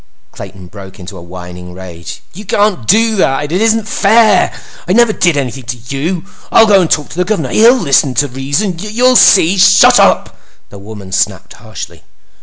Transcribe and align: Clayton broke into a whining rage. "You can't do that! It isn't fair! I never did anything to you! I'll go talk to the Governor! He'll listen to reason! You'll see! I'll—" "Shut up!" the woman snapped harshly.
Clayton 0.31 0.65
broke 0.65 0.99
into 0.99 1.15
a 1.15 1.21
whining 1.21 1.75
rage. 1.75 2.23
"You 2.33 2.43
can't 2.43 2.87
do 2.87 3.15
that! 3.17 3.51
It 3.51 3.61
isn't 3.61 3.87
fair! 3.87 4.51
I 4.87 4.93
never 4.93 5.13
did 5.13 5.37
anything 5.37 5.65
to 5.65 5.77
you! 5.95 6.25
I'll 6.51 6.65
go 6.65 6.83
talk 6.87 7.09
to 7.09 7.15
the 7.17 7.23
Governor! 7.23 7.49
He'll 7.49 7.75
listen 7.75 8.15
to 8.15 8.27
reason! 8.27 8.73
You'll 8.79 9.15
see! 9.15 9.51
I'll—" 9.51 9.59
"Shut 9.59 9.99
up!" 9.99 10.35
the 10.71 10.79
woman 10.79 11.11
snapped 11.11 11.53
harshly. 11.53 12.01